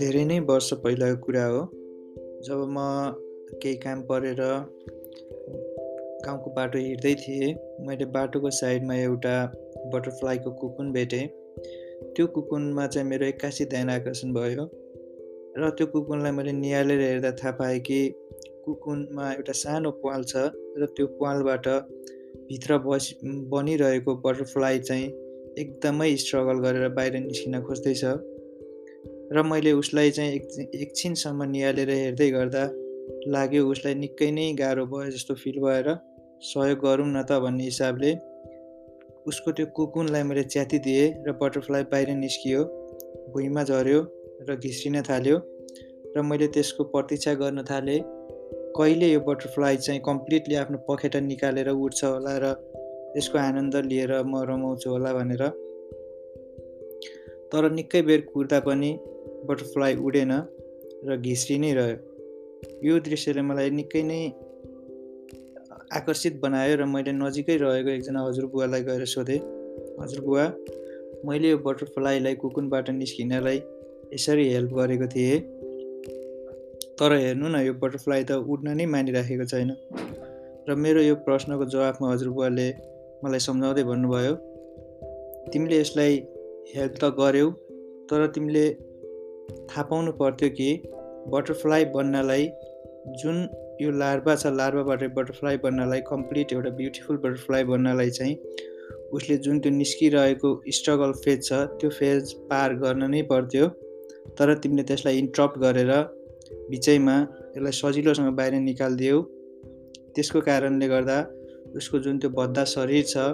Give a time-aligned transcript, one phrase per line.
[0.00, 1.60] धेरै नै वर्ष पहिलाको कुरा हो।
[2.46, 2.82] जब म
[3.62, 4.40] केही काम परेर
[6.24, 7.48] गाउँको बाटो हिँड्दै थिएँ
[7.86, 9.34] मैले बाटोको साइडमा एउटा
[9.94, 11.26] बटरफ्लाईको कुकुन भेटेँ।
[12.14, 14.68] त्यो कुकुनमा चाहिँ मेरो एक्कासी ध्यान आकर्षण भयो
[15.58, 18.00] र त्यो कुकुनलाई मैले निहालेर हेर्दा थाहा पाएँ कि
[18.64, 20.46] कुकुनमा एउटा सानो प्वाल छ
[20.78, 21.68] र त्यो प्वालबाट
[22.48, 23.04] भित्र बस
[23.52, 25.06] बनिरहेको बटरफ्लाई चाहिँ
[25.58, 28.04] एकदमै स्ट्रगल गरेर बाहिर निस्किन खोज्दैछ।
[29.32, 32.62] र मैले उसलाई चाहिँ एक एकछिनसम्म निहालेर हेर्दै गर्दा
[33.34, 35.88] लाग्यो उसलाई निकै नै गाह्रो भयो जस्तो फिल भएर
[36.50, 38.12] सहयोग गरौँ न त भन्ने हिसाबले
[39.28, 42.62] उसको त्यो कुकुनलाई मैले च्यातिदिएँ र बटरफ्लाई बाहिर निस्कियो।
[43.32, 44.00] भुइँमा झऱ्यो
[44.48, 45.36] र घिस्रिन थाल्यो
[46.16, 48.00] र मैले त्यसको प्रतीक्षा गर्न थालेँ
[48.76, 52.56] कहिले यो बटरफ्लाई चाहिँ कम्प्लिटली आफ्नो पखेटा निकालेर उठ्छ होला र
[53.16, 55.42] यसको आनन्द लिएर म रमाउँछु होला भनेर।
[57.52, 58.90] तर निकै बेर कुर्दा पनि
[59.48, 60.32] बटरफ्लाई उडेन
[61.08, 61.96] र घिस्री नै रह्यो।
[62.86, 64.20] यो दृश्यले मलाई निकै नै
[65.98, 69.40] आकर्षित बनायो र मैले नजिकै रहेको एकजना हजुरबुवालाई गएर सोधेँ
[70.00, 70.44] हजुरबुवा
[71.28, 73.58] मैले यो बटरफ्लाईलाई कुकुनबाट निस्किनलाई
[74.14, 75.38] यसरी हेल्प गरेको थिएँ।
[76.98, 79.70] तर हेर्नु न यो बटरफ्लाई त उड्न नै मानिराखेको छैन।
[80.68, 82.68] र मेरो यो प्रश्नको जवाफमा हजुरबुवाले
[83.24, 84.34] मलाई सम्झाउँदै भन्नुभयो
[85.52, 86.14] तिमीले यसलाई
[86.70, 87.50] हेल्प त गर्यौ
[88.10, 88.62] तर तिमीले
[89.68, 90.66] थाहा पाउनु पर्थ्यो कि
[91.34, 92.48] बटरफ्लाई बन्नलाई
[93.20, 93.38] जुन
[93.82, 98.34] यो लार्भा छ लार्भाबाट बटरफ्लाई बन्नलाई कम्प्लिट एउटा ब्युटिफुल बटरफ्लाई बन्नलाई चाहिँ
[99.18, 103.70] उसले जुन त्यो निस्किरहेको स्ट्रगल फेज छ त्यो फेज पार गर्न नै पर्थ्यो।
[104.36, 105.94] तर तिमीले त्यसलाई इन्ट्रप्ट गरेर
[106.74, 107.16] बिचैमा
[107.56, 109.22] यसलाई सजिलोसँग बाहिर निकालिदियौ।
[110.14, 111.18] त्यसको कारणले गर्दा
[111.80, 113.26] उसको जुन त्यो भद्दा शरीर छ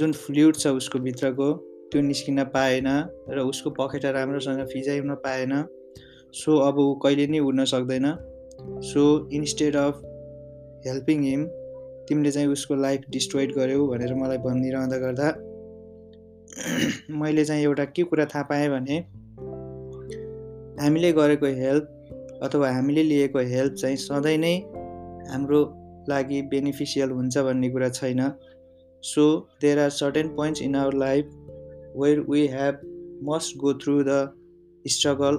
[0.00, 1.52] जुन फ्लुइड छ उसको भित्रको
[1.92, 2.86] त्यो निस्किन पाएन
[3.28, 5.52] र उसको पखेटा राम्रोसँग फिजाउन पाएन।
[6.34, 8.06] सो अब ऊ कहिले नै उड्न सक्दैन।
[8.90, 10.00] So instead of
[10.86, 11.44] helping him
[12.08, 15.28] तिमीले चाहिँ उसको लाइफ डिस्ट्रोइड गर्यौ भनेर मलाई भनिरहँदा गर्दा
[17.20, 18.98] मैले चाहिँ एउटा के कुरा थाहा पाएँ भने
[20.82, 24.54] हामीले गरेको हेल्प अथवा हामीले लिएको हेल्प चाहिँ सधैँ नै
[25.30, 25.60] हाम्रो
[26.08, 28.20] लागि बेनिफिसियल हुन्छ भन्ने कुरा छैन।
[29.04, 29.24] So
[29.60, 31.24] there are certain points in our life
[31.96, 32.80] where we have
[33.24, 34.18] must go through the
[34.84, 35.34] struggle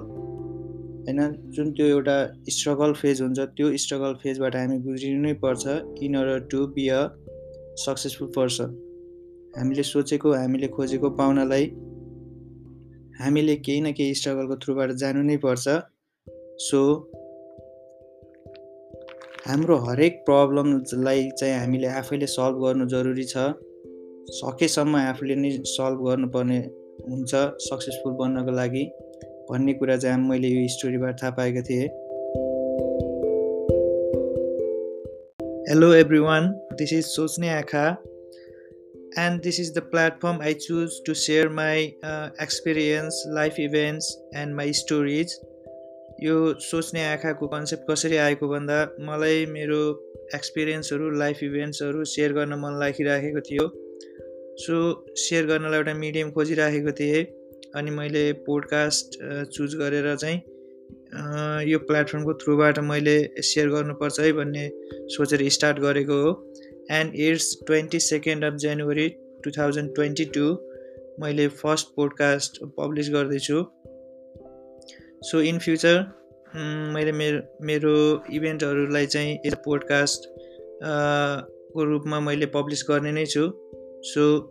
[1.06, 1.20] होइन?
[1.50, 2.16] जुन त्यो एउटा
[2.48, 7.02] स्ट्रगल फेज हुन्छ त्यो स्ट्रगल फेजबाट हामी गुज्रिनु नै पर्छ in order to be a
[7.84, 8.72] successful person
[9.58, 11.66] हामीले सोचेको हामीले खोजेको पाउनलाई
[13.20, 15.76] हामीले केही न केही स्ट्रगलको थ्रुबाट जानु नै पर्छ
[16.64, 16.80] सो
[19.46, 23.36] हाम्रो हरेक प्रब्लमलाई चाहिँ हामीले आफैले सल्भ गर्नु जरुरी छ।
[24.34, 26.58] सकेसम्म आफूले नै सल्भ गर्नुपर्ने
[27.10, 28.82] हुन्छ सक्सेसफुल बन्नको लागि
[29.50, 31.86] भन्ने कुरा चाहिँ मैले यो स्टोरीबाट थाहा पाएको थिएँ।
[35.70, 36.48] Hello everyone
[36.80, 37.84] this is Sochne Aankha
[39.26, 41.86] and this is the platform I choose to share my
[42.42, 45.38] experience life events and my stories
[46.22, 49.80] यो सोच्ने आँखाको कन्सेप्ट कसरी आएको भन्दा मलाई मेरो
[50.34, 53.72] एक्सपिरियन्सहरू लाइफ इभेन्ट्सहरू सेयर गर्न मन लागिराखेको थियो।
[54.58, 54.74] सो
[55.18, 57.24] सेयर गर्नलाई एउटा मिडियम खोजिराखेको थिएँ।
[57.76, 59.18] अनि मैले पोडकास्ट
[59.54, 60.38] चुज गरेर चाहिँ
[61.70, 64.68] यो प्लेटफर्मको थ्रुबाट मैले सेयर गर्नुपर्छ है भन्ने
[65.16, 66.30] सोचेर स्टार्ट गरेको हो।
[66.92, 69.08] And it's twenty second of January
[69.44, 70.46] two thousand twenty two
[71.20, 73.62] मैले फर्स्ट पोडकास्ट पब्लिस गर्दैछु।
[75.30, 76.00] सो इन फ्युचर
[76.94, 77.94] मैले मेरो मेरो
[78.32, 80.28] इभेन्टहरूलाई चाहिँ पोडकास्ट
[80.82, 83.46] को रूपमा मैले पब्लिस गर्ने नै छु।
[84.02, 84.50] So,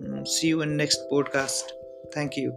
[0.00, 1.64] mm, see you in next podcast.
[2.12, 2.56] Thank you.